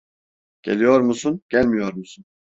[0.61, 2.25] Geliyor musun, gelmiyor musun?